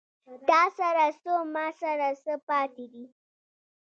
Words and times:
تاســـره 0.47 1.07
څـــه، 1.21 1.35
ما 1.53 1.67
ســـره 1.79 2.09
څه 2.23 2.33
پاتې 2.47 2.85
دي 2.93 3.05